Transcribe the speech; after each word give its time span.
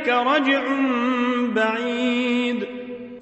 ذلك 0.00 0.08
رجع 0.08 0.62
بعيد. 1.54 2.66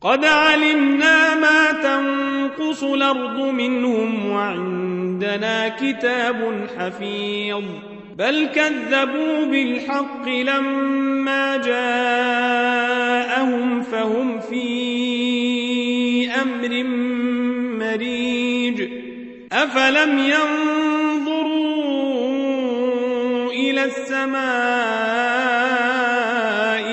قد 0.01 0.25
علمنا 0.25 1.35
ما 1.35 1.73
تنقص 1.73 2.83
الأرض 2.83 3.41
منهم 3.41 4.31
وعندنا 4.31 5.69
كتاب 5.69 6.67
حفيظ. 6.79 7.65
بل 8.19 8.49
كذبوا 8.55 9.45
بالحق 9.45 10.29
لما 10.29 11.57
جاءهم 11.57 13.03
فهم 13.83 14.41
في 14.41 16.31
أمر 16.43 16.85
مريج. 17.79 18.89
أفلم 19.53 20.19
ينظروا 20.19 21.59
إلى 23.53 23.85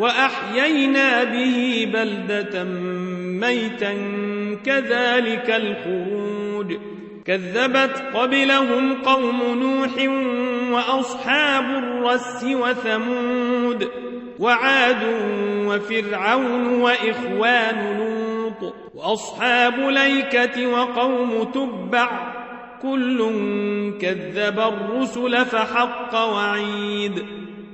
وأحيينا 0.00 1.24
به 1.24 1.88
بلدة 1.94 2.64
ميتا 3.40 3.94
كذلك 4.64 5.50
الخروج. 5.50 6.76
كذبت 7.24 8.04
قبلهم 8.14 9.02
قوم 9.02 9.42
نوح 9.62 9.90
وأصحاب 10.72 11.64
الرس 11.64 12.44
وثمود 12.44 13.88
وعاد 14.38 15.02
وفرعون 15.66 16.80
وإخوان 16.80 17.98
لوط 17.98 18.74
وأصحاب 18.94 19.78
ليكة 19.78 20.66
وقوم 20.66 21.44
تبع. 21.44 22.10
كل 22.82 23.18
كذب 24.00 24.60
الرسل 24.60 25.44
فحق 25.44 26.14
وعيد. 26.14 27.24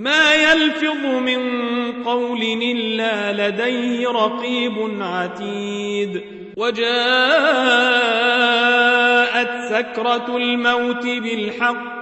ما 0.00 0.34
يلفظ 0.34 1.04
من 1.04 1.40
قول 2.04 2.42
إلا 2.62 3.48
لديه 3.48 4.08
رقيب 4.08 4.96
عتيد. 5.00 6.22
وجاءت 6.56 6.90
سكرة 9.70 10.36
الموت 10.36 11.06
بالحق. 11.06 12.00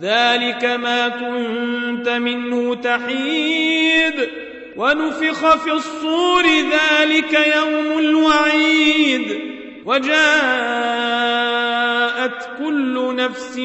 ذلك 0.00 0.64
ما 0.64 1.08
كنت 1.08 2.08
منه 2.08 2.74
تحيد. 2.74 4.28
ونفخ 4.76 5.56
في 5.56 5.72
الصور 5.72 6.44
ذلك 6.46 7.46
يوم 7.56 7.98
الوعيد. 7.98 9.40
وجاءت 9.84 10.18
كل 12.58 13.16
نفس 13.16 13.58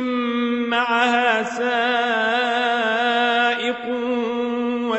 معها 0.68 1.44
سائق 1.44 3.43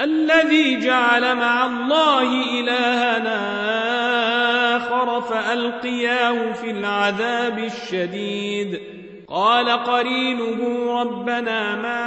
الذي 0.00 0.80
جعل 0.80 1.36
مع 1.36 1.66
الله 1.66 2.60
إلهنا 2.60 3.42
آخر 4.76 5.20
فألقياه 5.20 6.52
في 6.52 6.70
العذاب 6.70 7.58
الشديد. 7.58 8.80
قال 9.28 9.68
قرينه 9.68 10.86
ربنا 11.00 11.76
ما 11.76 12.02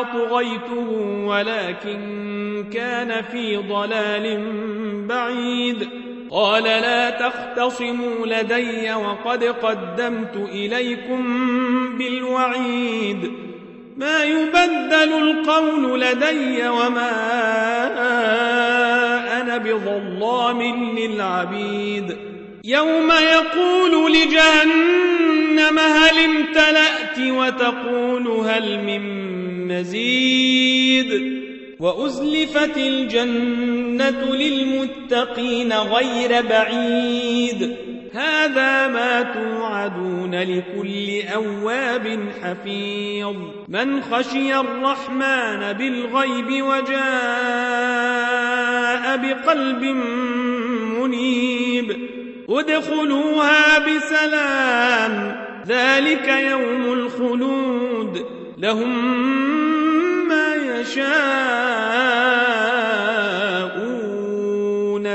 أطغيته 0.00 0.90
ولكن 1.26 2.64
كان 2.72 3.22
في 3.22 3.56
ضلال 3.56 4.52
بعيد. 5.08 5.88
قال 6.30 6.64
لا 6.64 7.10
تختصموا 7.10 8.26
لدي 8.26 8.94
وقد 8.94 9.44
قدمت 9.44 10.36
إليكم 10.36 11.24
بالوعيد. 11.98 13.47
ما 13.98 14.24
يبدل 14.24 15.12
القول 15.12 16.00
لدي 16.00 16.68
وما 16.68 17.10
أنا 19.40 19.58
بظلام 19.58 20.62
للعبيد. 20.98 22.16
يوم 22.64 23.10
يقول 23.10 24.12
لجهنم 24.12 25.78
هل 25.78 26.18
امتلأت 26.24 27.18
وتقول 27.18 28.28
هل 28.28 28.78
من 28.84 29.02
مزيد. 29.68 31.38
وأزلفت 31.80 32.76
الجنة 32.76 34.34
للمتقين 34.34 35.72
غير 35.72 36.42
بعيد. 36.42 37.76
هذا 38.18 38.86
ما 38.86 39.22
توعدون 39.22 40.34
لكل 40.34 41.22
أواب 41.34 42.18
حفيظ. 42.42 43.36
من 43.68 44.02
خشي 44.02 44.56
الرحمن 44.56 45.72
بالغيب 45.72 46.64
وجاء 46.64 46.96
بقلب 49.16 49.82
منيب. 50.98 51.96
ادخلوها 52.48 53.78
بسلام 53.78 55.36
ذلك 55.66 56.28
يوم 56.28 56.92
الخلود. 56.92 58.26
لهم 58.58 59.18
ما 60.28 60.54
يشاءون 60.54 61.08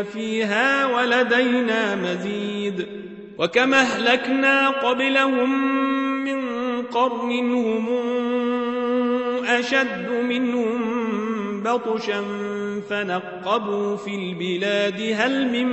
فيها 0.04 0.86
ولدينا 0.86 1.96
مزيد. 1.96 2.53
وكما 3.38 3.82
أهلكنا 3.82 4.70
قبلهم 4.70 5.74
من 6.24 6.42
قرن 6.82 7.32
هم 7.54 7.90
أشد 9.46 10.10
منهم 10.10 10.84
بطشا 11.64 12.24
فنقبوا 12.90 13.98
في 13.98 14.16
البلاد 14.16 15.16
هل 15.16 15.52
من 15.52 15.68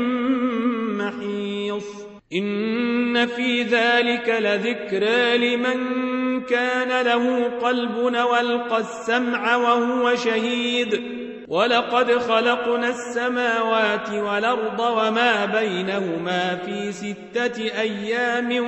محيص؟ 0.98 2.10
إن 2.32 3.26
في 3.26 3.62
ذلك 3.62 4.28
لذكرى 4.28 5.38
لمن 5.38 5.80
كان 6.40 7.06
له 7.06 7.44
قلب 7.62 7.96
وألقى 7.96 8.78
السمع 8.78 9.56
وهو 9.56 10.14
شهيد. 10.14 11.19
ولقد 11.50 12.12
خلقنا 12.12 12.88
السماوات 12.88 14.10
والأرض 14.10 14.80
وما 14.80 15.44
بينهما 15.44 16.56
في 16.56 16.92
ستة 16.92 17.62
أيام 17.80 18.66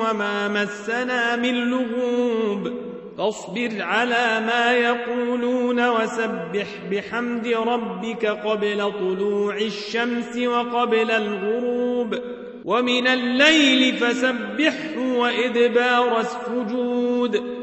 وما 0.00 0.48
مسنا 0.48 1.36
من 1.36 1.54
لغوب. 1.54 2.72
فاصبر 3.18 3.70
على 3.80 4.40
ما 4.46 4.72
يقولون 4.72 5.88
وسبح 5.88 6.66
بحمد 6.90 7.46
ربك 7.46 8.26
قبل 8.26 8.92
طلوع 8.92 9.56
الشمس 9.56 10.36
وقبل 10.36 11.10
الغروب. 11.10 12.18
ومن 12.64 13.06
الليل 13.06 13.96
فسبحه 13.96 14.98
وإدبار 15.16 16.20
السجود. 16.20 17.59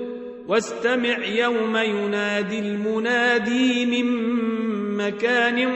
واستمع 0.48 1.26
يوم 1.26 1.78
ينادي 1.78 2.60
المنادي 2.60 3.86
من 3.86 4.06
مكان 4.98 5.70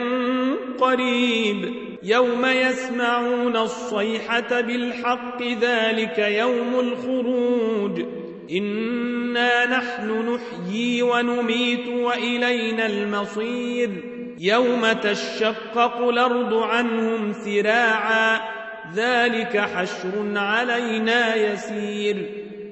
قريب. 0.80 1.74
يوم 2.02 2.46
يسمعون 2.46 3.56
الصيحة 3.56 4.60
بالحق 4.60 5.42
ذلك 5.42 6.18
يوم 6.18 6.80
الخروج. 6.80 8.02
إنا 8.52 9.66
نحن 9.66 10.34
نحيي 10.34 11.02
ونميت 11.02 11.88
وإلينا 11.88 12.86
المصير. 12.86 13.90
يوم 14.40 14.92
تشقق 14.92 16.08
الأرض 16.08 16.54
عنهم 16.54 17.32
سراعا. 17.32 18.40
ذلك 18.94 19.56
حشر 19.56 20.32
علينا 20.36 21.34
يسير. 21.34 22.41